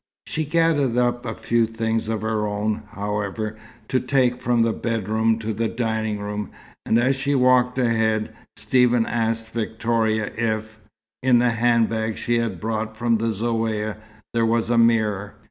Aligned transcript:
She 0.25 0.45
gathered 0.45 0.97
up 0.97 1.27
a 1.27 1.35
few 1.35 1.67
things 1.67 2.09
of 2.09 2.23
her 2.23 2.47
own, 2.47 2.81
however, 2.93 3.55
to 3.89 3.99
take 3.99 4.41
from 4.41 4.63
the 4.63 4.73
bedroom 4.73 5.37
to 5.37 5.53
the 5.53 5.67
dining 5.67 6.17
room, 6.19 6.49
and 6.87 6.97
as 6.97 7.15
she 7.15 7.35
walked 7.35 7.77
ahead, 7.77 8.33
Stephen 8.57 9.05
asked 9.05 9.49
Victoria 9.51 10.33
if, 10.35 10.79
in 11.21 11.37
the 11.37 11.51
handbag 11.51 12.17
she 12.17 12.39
had 12.39 12.59
brought 12.59 12.97
from 12.97 13.17
the 13.17 13.27
Zaouïa 13.27 13.97
there 14.33 14.43
was 14.43 14.71
a 14.71 14.77
mirror. 14.79 15.35